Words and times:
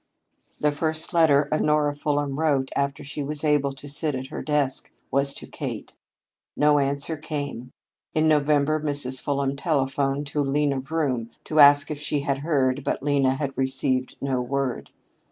The 0.59 0.71
first 0.71 1.13
letter 1.13 1.47
Honora 1.51 1.93
Fulham 1.93 2.39
wrote 2.39 2.71
after 2.75 3.03
she 3.03 3.21
was 3.21 3.43
able 3.43 3.71
to 3.73 3.87
sit 3.87 4.15
at 4.15 4.29
her 4.29 4.41
desk 4.41 4.91
was 5.11 5.31
to 5.35 5.45
Kate. 5.45 5.93
No 6.57 6.79
answer 6.79 7.15
came. 7.15 7.71
In 8.15 8.27
November 8.27 8.79
Mrs. 8.81 9.21
Fulham 9.21 9.55
telephoned 9.55 10.25
to 10.25 10.41
Lena 10.41 10.79
Vroom 10.79 11.29
to 11.43 11.59
ask 11.59 11.91
if 11.91 11.99
she 11.99 12.21
had 12.21 12.39
heard, 12.39 12.83
but 12.83 13.03
Lena 13.03 13.35
had 13.35 13.55
received 13.55 14.15
no 14.19 14.41
word. 14.41 14.89